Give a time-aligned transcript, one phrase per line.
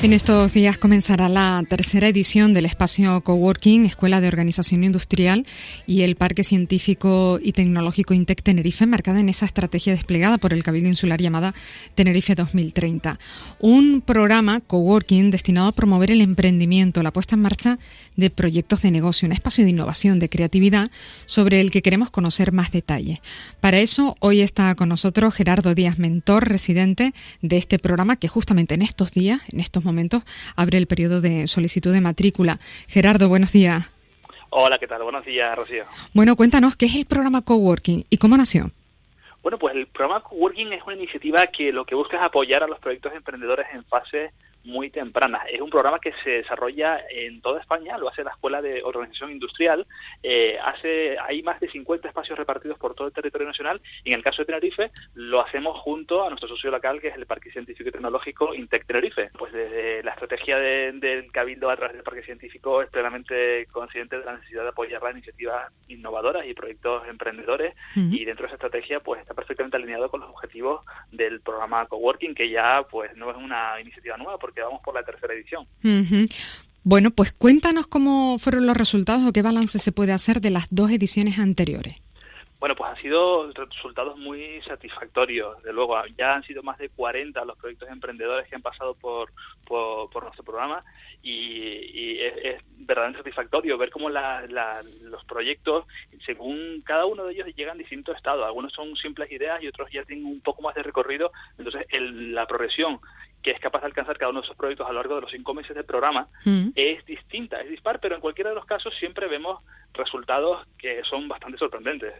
[0.00, 5.44] En estos días comenzará la tercera edición del espacio Coworking, Escuela de Organización Industrial
[5.88, 10.62] y el Parque Científico y Tecnológico INTEC Tenerife, marcada en esa estrategia desplegada por el
[10.62, 11.52] Cabildo Insular llamada
[11.96, 13.18] Tenerife 2030.
[13.58, 17.80] Un programa Coworking destinado a promover el emprendimiento, la puesta en marcha
[18.14, 20.92] de proyectos de negocio, un espacio de innovación, de creatividad,
[21.26, 23.18] sobre el que queremos conocer más detalles.
[23.60, 28.76] Para eso, hoy está con nosotros Gerardo Díaz Mentor, residente de este programa, que justamente
[28.76, 29.87] en estos días, en estos momentos
[30.56, 32.58] abre el periodo de solicitud de matrícula.
[32.88, 33.90] Gerardo, buenos días.
[34.50, 35.02] Hola, ¿qué tal?
[35.02, 35.84] Buenos días, Rocío.
[36.14, 38.70] Bueno, cuéntanos, ¿qué es el programa Coworking y cómo nació?
[39.42, 42.66] Bueno, pues el programa Coworking es una iniciativa que lo que busca es apoyar a
[42.66, 44.32] los proyectos emprendedores en fase
[44.64, 45.40] muy temprana.
[45.50, 49.30] Es un programa que se desarrolla en toda España, lo hace la Escuela de Organización
[49.30, 49.86] Industrial,
[50.22, 54.18] eh, hace hay más de 50 espacios repartidos por todo el territorio nacional y en
[54.18, 57.50] el caso de Tenerife lo hacemos junto a nuestro socio local que es el Parque
[57.50, 59.30] Científico y Tecnológico Intec Tenerife.
[59.38, 64.24] Pues desde la estrategia del Cabildo a través del Parque Científico es plenamente consciente de
[64.24, 69.00] la necesidad de apoyar las iniciativas innovadoras y proyectos emprendedores y dentro de esa estrategia
[69.00, 73.36] pues está perfectamente alineado con los objetivos del programa Coworking que ya pues no es
[73.36, 75.66] una iniciativa nueva porque vamos por la tercera edición.
[76.82, 80.68] Bueno, pues cuéntanos cómo fueron los resultados o qué balance se puede hacer de las
[80.70, 82.00] dos ediciones anteriores.
[82.58, 85.62] Bueno, pues han sido resultados muy satisfactorios.
[85.62, 89.32] De luego, ya han sido más de 40 los proyectos emprendedores que han pasado por,
[89.66, 90.82] por, nuestro programa
[91.22, 95.84] y, es, verdaderamente satisfactorio ver cómo los proyectos,
[96.24, 98.46] según cada uno de ellos, llegan a distintos estados.
[98.46, 101.30] Algunos son simples ideas y otros ya tienen un poco más de recorrido.
[101.58, 102.98] Entonces, la progresión
[103.48, 105.30] que es capaz de alcanzar cada uno de esos proyectos a lo largo de los
[105.30, 106.68] cinco meses del programa, mm.
[106.74, 109.62] es distinta, es dispar, pero en cualquiera de los casos siempre vemos
[109.94, 112.12] resultados que son bastante sorprendentes.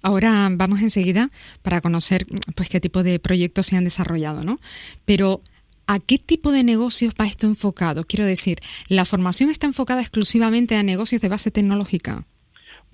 [0.00, 1.28] Ahora vamos enseguida
[1.60, 2.24] para conocer
[2.56, 4.60] pues qué tipo de proyectos se han desarrollado, ¿no?
[5.04, 5.42] Pero
[5.88, 8.04] ¿A qué tipo de negocios va esto enfocado?
[8.04, 12.24] Quiero decir, ¿la formación está enfocada exclusivamente a negocios de base tecnológica?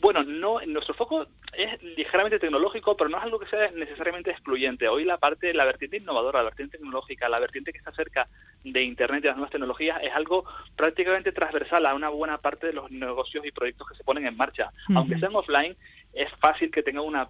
[0.01, 4.89] Bueno, no, nuestro foco es ligeramente tecnológico, pero no es algo que sea necesariamente excluyente.
[4.89, 8.29] Hoy la parte, la vertiente innovadora, la vertiente tecnológica, la vertiente que está cerca
[8.63, 10.45] de Internet y las nuevas tecnologías es algo
[10.77, 14.37] prácticamente transversal a una buena parte de los negocios y proyectos que se ponen en
[14.37, 14.71] marcha.
[14.95, 15.77] Aunque sean offline,
[16.13, 17.29] es fácil que tenga una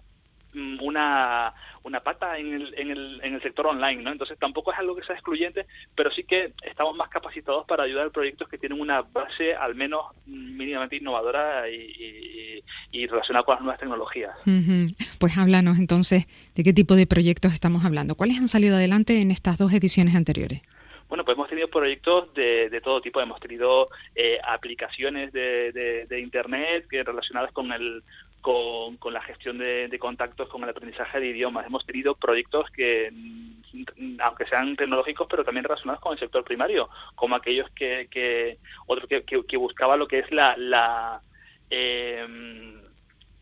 [0.53, 1.53] Mm, una,
[1.83, 4.11] una pata en el, en, el, en el sector online, ¿no?
[4.11, 8.07] Entonces tampoco es algo que sea excluyente, pero sí que estamos más capacitados para ayudar
[8.07, 12.38] a proyectos que tienen una base al menos mínimamente innovadora y, y,
[12.91, 14.35] relacionada con las nuevas tecnologías.
[15.19, 18.15] Pues háblanos entonces de qué tipo de proyectos estamos hablando.
[18.15, 20.61] ¿Cuáles han salido adelante en estas dos ediciones anteriores?
[21.07, 23.19] Bueno, pues hemos tenido proyectos de, de todo tipo.
[23.19, 28.03] Hemos tenido eh, aplicaciones de, de, de, Internet que relacionadas con el
[28.41, 31.65] con, con la gestión de, contactos, con el aprendizaje de idiomas.
[31.65, 36.89] Hemos tenido proyectos que, mm, aunque sean tecnológicos, pero también relacionados con el sector primario,
[37.15, 38.57] como aquellos que, que
[38.87, 41.21] otro que, que, buscaba lo que es la, la
[41.69, 42.25] eh,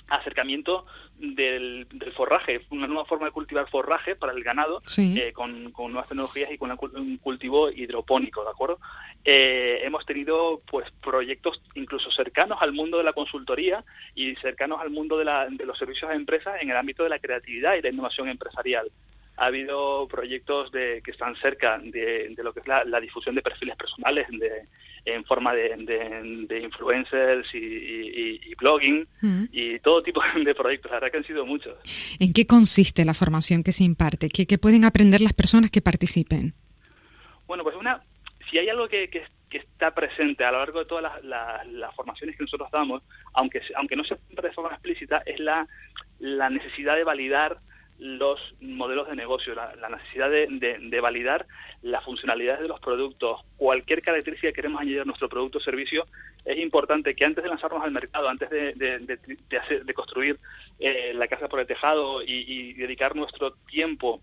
[0.07, 0.85] acercamiento
[1.19, 6.51] del, forraje, una nueva forma de cultivar forraje para el ganado eh, con, nuevas tecnologías
[6.51, 8.79] y con un cultivo hidropónico, ¿de acuerdo?
[9.25, 13.83] Eh, hemos tenido pues proyectos incluso cercanos al mundo de la consultoría
[14.15, 17.09] y cercanos al mundo de, la, de los servicios a empresas en el ámbito de
[17.09, 18.89] la creatividad y la innovación empresarial
[19.37, 23.75] ha habido proyectos de, que están cerca de, lo que es la, difusión de perfiles
[23.75, 24.67] personales de,
[25.05, 29.43] en forma de, influencers y, blogging mm.
[29.51, 30.91] y todo tipo de proyectos.
[30.91, 31.77] La verdad que han sido muchos.
[32.19, 34.29] ¿En qué consiste la formación que se imparte?
[34.29, 36.55] ¿Qué, qué pueden aprender las personas que participen?
[37.45, 38.01] Bueno, pues una,
[38.49, 42.43] si hay algo que, que, está presente a lo largo de todas las, formaciones que
[42.43, 43.01] nosotros damos,
[43.33, 45.67] aunque, aunque no sea de forma explícita, es la,
[46.19, 47.59] la necesidad de validar
[47.99, 51.47] los modelos de negocio, la, necesidad de, validar
[51.81, 56.05] las funcionalidades de los productos, cualquier característica que queremos añadir a nuestro producto o servicio,
[56.45, 60.39] es importante que antes de lanzarnos al mercado, antes de, construir
[60.79, 64.21] eh, la casa por el tejado y, dedicar nuestro tiempo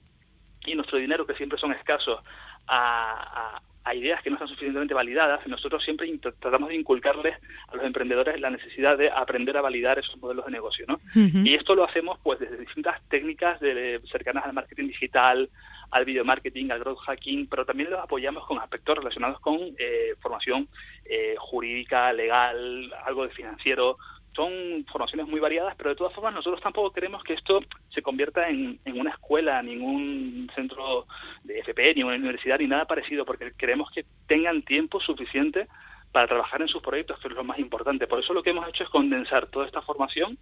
[0.65, 2.20] y nuestro dinero, que siempre son escasos,
[2.67, 3.61] a
[3.93, 6.11] ideas que no están suficientemente validadas, nosotros siempre
[6.41, 7.37] tratamos de inculcarles
[7.69, 11.01] a los emprendedores la necesidad de aprender a validar esos modelos de negocio, ¿no?
[11.15, 15.51] Y esto lo hacemos pues desde distintas técnicas de, cercanas al marketing digital,
[15.91, 20.15] al video marketing, al growth hacking, pero también los apoyamos con aspectos relacionados con eh,
[20.21, 20.69] formación
[21.05, 23.99] eh, jurídica, legal, algo de financiero.
[24.35, 27.61] Son formaciones muy variadas, pero de todas formas nosotros tampoco queremos que esto
[27.91, 31.07] se convierta en, en una escuela, ningún centro
[31.45, 35.69] de FP, ni una universidad, ni nada parecido, porque queremos que tengan tiempo suficiente
[36.15, 38.07] para trabajar en sus proyectos, que es lo más importante.
[38.07, 40.39] Por eso lo que hemos hecho es condensar toda esta formación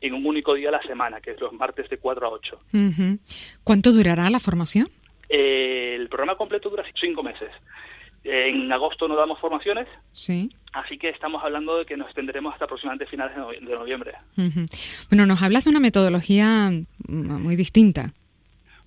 [0.00, 2.60] en un único día a la semana, que es los martes de 4 a 8.
[3.62, 4.88] ¿Cuánto durará la formación?
[5.28, 7.50] Eh, el programa completo dura cinco meses.
[8.22, 10.50] En agosto no damos formaciones, sí.
[10.72, 14.12] así que estamos hablando de que nos extenderemos hasta aproximadamente finales de, noviembre.
[15.08, 16.70] Bueno, nos hablas de una metodología
[17.08, 18.12] muy distinta.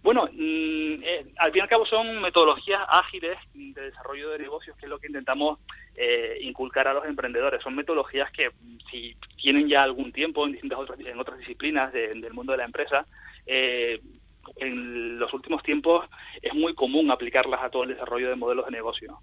[0.04, 4.76] Bueno, mm, eh, al fin y al cabo son metodologías ágiles de desarrollo de negocios,
[4.78, 5.60] que es lo que intentamos
[5.96, 7.64] eh, inculcar a los emprendedores.
[7.64, 11.94] Son metodologías que, mm, si tienen ya algún tiempo en distintas otras, en otras disciplinas
[11.94, 13.06] del mundo de la empresa,
[13.46, 14.02] eh,
[14.58, 16.06] en los últimos tiempos
[16.42, 19.20] es muy común aplicarlas a todo el desarrollo de modelos de negocio.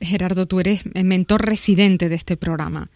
[0.00, 2.88] Gerardo, tú eres mentor residente de este programa.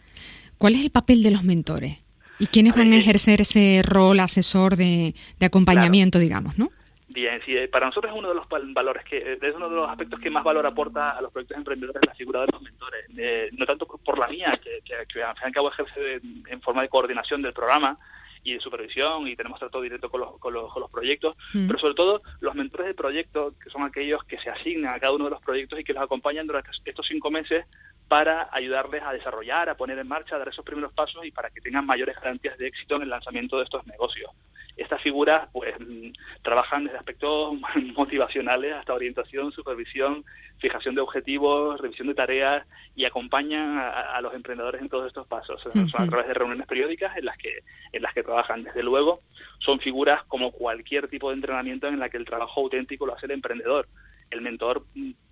[0.59, 2.05] ¿Cuál es el papel de los mentores?
[2.39, 6.71] ¿Y quiénes van a ejercer ese rol asesor de, acompañamiento, digamos, no?
[7.09, 9.77] Bien, sí, eh, para nosotros es uno de los valores que eh, es uno de
[9.77, 13.05] los aspectos que más valor aporta a los proyectos emprendedores la figura de los mentores.
[13.17, 16.21] Eh, no tanto por la mía, que, que, que al fin y al cabo ejerce
[16.49, 17.99] en forma de coordinación del programa,
[18.45, 21.67] y de supervisión y tenemos trato directo con los, con los, proyectos, mm.
[21.67, 25.13] pero sobre todo los mentores de proyecto, que son aquellos que se asignan a cada
[25.13, 27.65] uno de los proyectos y que los acompañan durante estos cinco meses
[28.09, 31.51] para ayudarles a desarrollar, a poner en marcha, a dar esos primeros pasos y para
[31.51, 34.31] que tengan mayores garantías de éxito en el lanzamiento de estos negocios.
[34.77, 37.55] Estas figuras pues mm, trabajan desde aspectos
[37.97, 40.25] motivacionales hasta orientación, supervisión,
[40.59, 45.61] fijación de objetivos, revisión de tareas y acompañan a, los emprendedores en todos estos pasos.
[45.63, 47.61] Son a través de reuniones periódicas en las que
[47.93, 48.65] en las que trabajan.
[48.65, 49.21] Desde luego,
[49.59, 53.27] son figuras como cualquier tipo de entrenamiento en la que el trabajo auténtico lo hace
[53.27, 53.89] el emprendedor
[54.33, 54.85] el mentor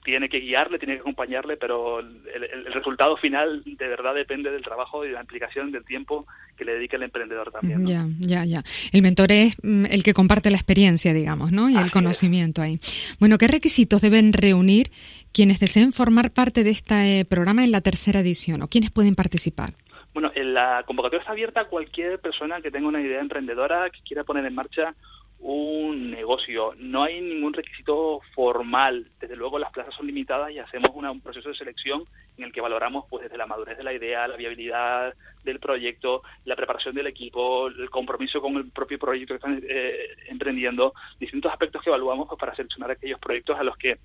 [0.04, 5.04] tiene que guiarle, tiene que acompañarle, pero el, resultado final de verdad depende del trabajo
[5.04, 6.26] y de la implicación del tiempo
[6.56, 7.86] que le dedique el emprendedor también.
[7.86, 8.62] Ya, ya, ya.
[8.92, 11.68] El mentor es mm, el que comparte la experiencia, digamos, ¿no?
[11.68, 12.78] Y el conocimiento ahí.
[13.18, 14.90] Bueno, ¿qué requisitos deben reunir
[15.32, 19.74] quienes deseen formar parte de este programa en la tercera edición o quiénes pueden participar?
[20.12, 24.24] Bueno, la convocatoria está abierta a cualquier persona que tenga una idea emprendedora, que quiera
[24.24, 24.94] poner en marcha
[25.40, 26.74] un negocio.
[26.76, 29.06] No hay ningún requisito formal.
[29.18, 32.04] Desde luego las plazas son limitadas y hacemos un proceso de selección
[32.36, 36.22] en el que valoramos pues desde la madurez de la idea, la viabilidad del proyecto,
[36.44, 39.96] la preparación del equipo, el compromiso con el propio proyecto que están eh,
[40.28, 43.98] emprendiendo, distintos aspectos que evaluamos pues, para seleccionar aquellos proyectos a los que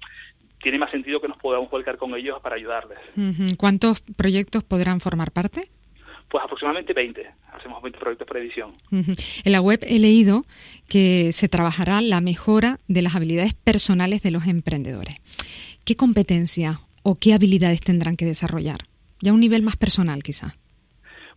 [0.62, 2.98] tiene más sentido que nos podamos volcar con ellos para ayudarles.
[3.58, 5.70] ¿Cuántos proyectos podrán formar parte?
[6.30, 7.25] Pues aproximadamente 20.
[7.54, 8.74] Hacemos 20 proyectos por edición.
[8.92, 10.45] En la web he leído
[10.88, 15.18] que se trabajará la mejora de las habilidades personales de los emprendedores.
[15.86, 18.80] ¿Qué competencias o qué habilidades tendrán que desarrollar?
[19.22, 20.56] Ya a un nivel más personal, quizá.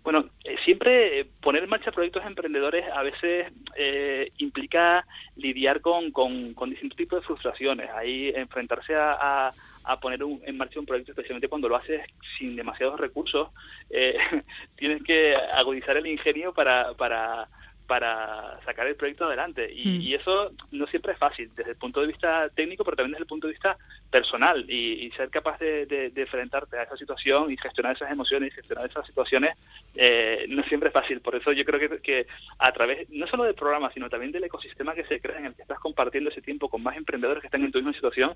[0.08, 5.06] Bueno, eh, siempre poner en marcha proyectos emprendedores a veces eh, implica
[5.36, 7.90] lidiar con, con, distintos tipos de frustraciones.
[7.90, 9.52] Ahí enfrentarse a
[9.88, 12.02] a poner en marcha un proyecto, especialmente cuando lo haces
[12.38, 13.48] sin demasiados recursos,
[13.88, 14.18] eh,
[14.76, 17.48] tienes que agudizar el ingenio para, para,
[17.86, 19.72] para sacar el proyecto adelante.
[19.72, 20.00] Y, mm.
[20.02, 23.22] y, eso no siempre es fácil, desde el punto de vista técnico, pero también desde
[23.22, 23.78] el punto de vista
[24.10, 28.54] personal y, ser capaz de, de, enfrentarte a esa situación y gestionar esas emociones y
[28.54, 29.56] gestionar esas situaciones
[29.94, 31.20] eh, no siempre es fácil.
[31.20, 32.26] Por eso yo creo que, que,
[32.58, 35.54] a través, no solo del programa, sino también del ecosistema que se crea en el
[35.54, 38.34] que estás compartiendo ese tiempo con más emprendedores que están en tu misma situación,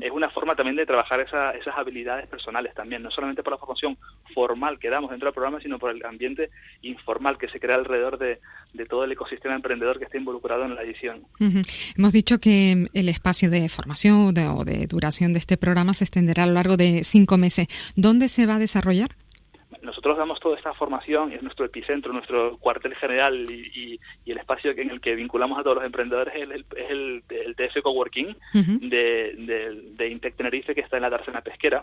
[0.00, 3.58] es una forma también de trabajar esa, esas habilidades personales también, no solamente por la
[3.58, 3.98] formación
[4.34, 6.50] formal que damos dentro del programa, sino por el ambiente
[6.82, 8.38] informal que se crea alrededor de,
[8.72, 11.24] de todo el ecosistema emprendedor que está involucrado en la edición.
[11.96, 16.44] Hemos dicho que el espacio de formación o de duración de este programa se extenderá
[16.44, 17.92] a lo largo de cinco meses.
[17.96, 19.16] ¿Dónde se va a desarrollar?
[19.82, 24.90] nosotros damos toda esta formación, es nuestro epicentro, nuestro cuartel general y, el espacio en
[24.90, 26.42] el que vinculamos a todos los emprendedores es
[26.90, 31.82] el, el, TF Coworking de, de, de Intec Tenerife, que está en la Dársena Pesquera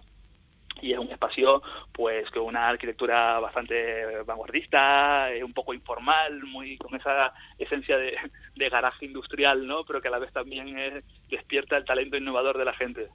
[0.82, 6.96] y es un espacio pues con una arquitectura bastante vanguardista, un poco informal, muy con
[6.96, 8.16] esa esencia de,
[8.70, 9.86] garaje industrial, ¿no?
[9.86, 10.76] Pero que a la vez también
[11.30, 13.08] despierta el talento innovador de la gente.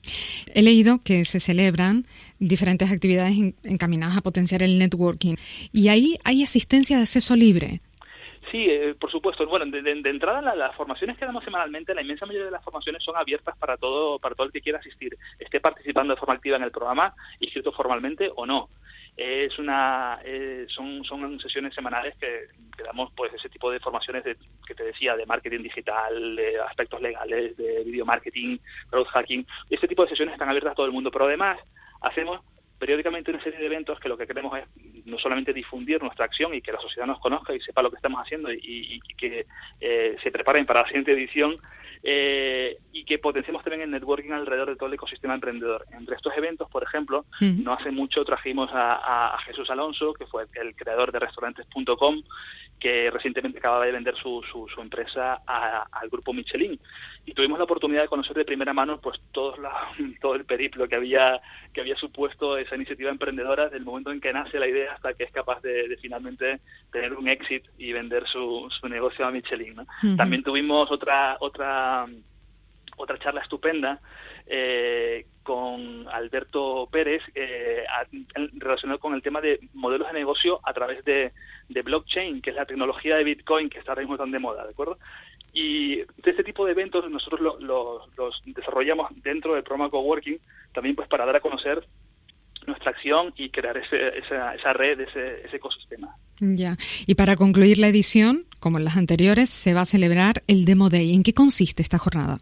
[0.47, 2.07] He leído que se celebran
[2.39, 5.35] diferentes actividades encaminadas a potenciar el networking
[5.73, 7.81] y ahí hay asistencia de acceso libre.
[8.53, 9.47] Sí, eh, por supuesto.
[9.47, 13.17] Bueno, de, entrada las formaciones que damos semanalmente, la inmensa mayoría de las formaciones son
[13.17, 16.63] abiertas para todo, para todo el que quiera asistir, esté participando de forma activa en
[16.63, 18.69] el programa, inscrito formalmente o no.
[19.17, 22.49] es una eh, son, son sesiones semanales que,
[22.85, 27.01] damos pues ese tipo de formaciones de, que te decía de marketing digital, de aspectos
[27.01, 28.59] legales, de video marketing,
[28.91, 29.47] growth hacking.
[29.71, 31.59] Este tipo de sesiones están abiertas a todo el mundo, pero además
[32.03, 32.43] hacemos
[32.79, 34.65] periódicamente una serie de eventos que lo que queremos es
[35.05, 37.97] no solamente difundir nuestra acción y que la sociedad nos conozca y sepa lo que
[37.97, 39.47] estamos haciendo y, que
[39.81, 41.59] eh, se preparen para la siguiente edición,
[42.05, 45.87] eh, y que potenciemos también el networking alrededor de todo el ecosistema emprendedor.
[45.93, 50.75] Entre estos eventos, por ejemplo, no hace mucho trajimos a, Jesús Alonso, que fue el
[50.75, 52.23] creador de restaurantes.com,
[52.83, 56.81] que recientemente acaba de vender su, su, empresa al grupo Michelin.
[57.25, 59.73] Y tuvimos la oportunidad de conocer de primera mano pues todo, la,
[60.21, 61.41] todo el periplo que había,
[61.73, 65.15] que había supuesto esa iniciativa emprendedora desde el momento en que nace la idea hasta
[65.15, 66.59] que es capaz de, finalmente
[66.91, 69.77] tener un éxito y vender su, su negocio a Michelin.
[70.17, 72.09] También tuvimos otra, otra,
[73.03, 74.01] otra charla estupenda
[74.47, 77.85] eh, con Alberto Pérez eh,
[78.55, 81.33] relacionado con el tema de modelos de negocio a través de,
[81.69, 84.71] blockchain, que es la tecnología de Bitcoin que está ahora mismo tan de moda, ¿de
[84.71, 84.99] acuerdo?
[85.53, 90.39] Y de este tipo de eventos nosotros los desarrollamos dentro del programa Coworking,
[90.73, 91.87] también pues para dar a conocer
[92.67, 96.17] nuestra acción y crear ese, esa, esa, red, ese, ese ecosistema.
[96.39, 96.77] Ya.
[97.07, 100.89] Y para concluir la edición, como en las anteriores, se va a celebrar el Demo
[100.89, 101.15] Day.
[101.15, 102.41] ¿En qué consiste esta jornada?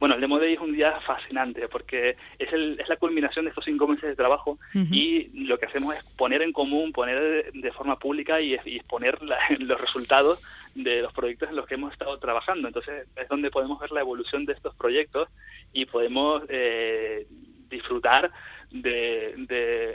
[0.00, 3.50] Bueno, el Demo Day es un día fascinante porque es, el, es la culminación de
[3.50, 7.72] estos cinco meses de trabajo y lo que hacemos es poner en común, poner de,
[7.72, 9.18] forma pública y, exponer
[9.58, 10.40] los resultados
[10.74, 12.66] de los proyectos en los que hemos estado trabajando.
[12.66, 15.28] Entonces es donde podemos ver la evolución de estos proyectos
[15.74, 17.26] y podemos eh,
[17.68, 18.32] disfrutar
[18.70, 19.34] de,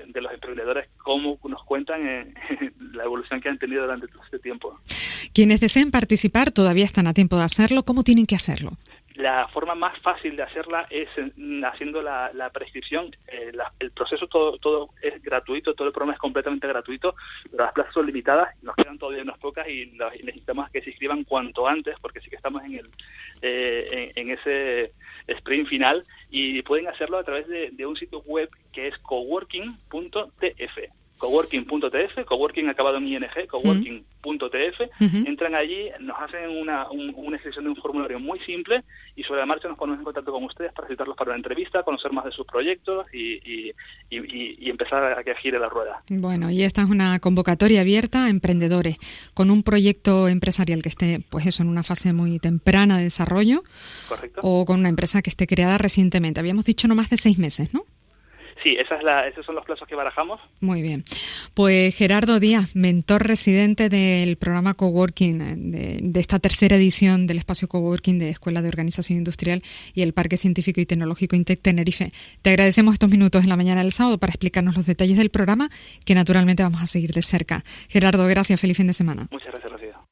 [0.06, 2.34] de, los emprendedores, cómo nos cuentan eh,
[2.94, 4.80] la evolución que han tenido durante todo este tiempo.
[5.34, 7.84] Quienes deseen participar todavía están a tiempo de hacerlo.
[7.84, 8.74] ¿Cómo tienen que hacerlo?
[9.16, 11.08] La forma más fácil de hacerla es
[11.64, 13.16] haciendo la, prescripción.
[13.28, 17.16] Eh, el proceso todo, todo es gratuito, todo el programa es completamente gratuito,
[17.50, 19.86] pero las plazas son limitadas, nos quedan todavía unas pocas y,
[20.24, 22.90] necesitamos que se inscriban cuanto antes, porque sí que estamos en, el,
[23.42, 24.94] eh, en, ese
[25.28, 30.92] sprint final y pueden hacerlo a través de, de un sitio web que es coworking.tf
[31.18, 34.90] coworking.tf, coworking acabado en ing, coworking.tf,
[35.26, 38.84] entran allí, nos hacen una, una inscripción de un formulario muy simple
[39.16, 41.84] y sobre la marcha nos ponemos en contacto con ustedes para citarlos para una entrevista,
[41.84, 43.72] conocer más de sus proyectos y,
[44.76, 46.04] empezar a que gire la rueda.
[46.10, 48.98] Bueno, y esta es una convocatoria abierta a emprendedores
[49.34, 53.64] con un proyecto empresarial que esté, pues eso, en una fase muy temprana de desarrollo
[54.42, 56.40] o con una empresa que esté creada recientemente.
[56.40, 57.86] Habíamos dicho no más de seis meses, ¿no?
[58.66, 60.42] Sí, esa es la, esos son los plazos que barajamos.
[60.60, 61.04] Muy bien.
[61.54, 65.42] Pues Gerardo Díaz, mentor residente del programa Coworking,
[65.76, 69.62] eh, de, esta tercera edición del espacio Coworking de Escuela de Organización Industrial
[69.94, 72.12] y el Parque Científico y Tecnológico Intec Tenerife.
[72.42, 75.70] Te agradecemos estos minutos en la mañana del sábado para explicarnos los detalles del programa
[76.04, 77.64] que naturalmente vamos a seguir de cerca.
[77.88, 78.60] Gerardo, gracias.
[78.60, 79.28] Feliz fin de semana.
[79.30, 80.05] Muchas gracias, Rocío.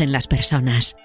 [0.00, 0.96] en las personas.